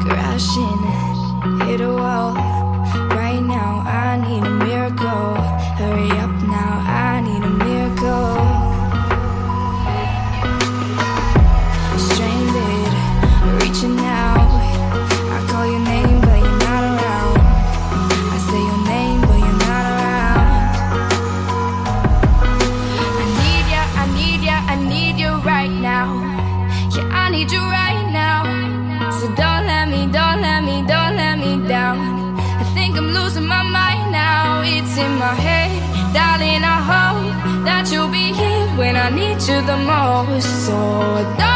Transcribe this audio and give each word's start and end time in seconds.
crashing, 0.00 1.66
hit 1.66 1.80
a 1.80 1.92
wall. 1.92 2.55
my 33.46 33.62
mind 33.62 34.12
now, 34.12 34.62
it's 34.62 34.96
in 34.98 35.12
my 35.18 35.34
head. 35.34 35.70
Darling, 36.12 36.64
I 36.64 36.78
hope 36.92 37.64
that 37.64 37.90
you'll 37.90 38.08
be 38.08 38.32
here 38.32 38.66
when 38.76 38.96
I 38.96 39.08
need 39.10 39.38
you 39.48 39.58
the 39.70 39.76
most. 39.76 40.66
So 40.66 40.76
don't 41.38 41.55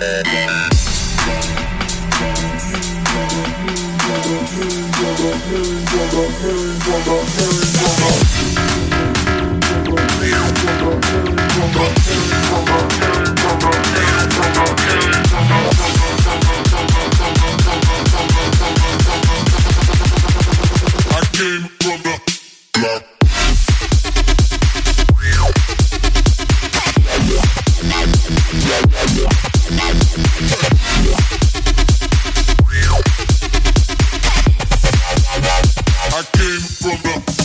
Yeah. 0.00 0.38
I 36.18 36.22
came 36.22 36.58
from 36.58 37.02
the 37.02 37.37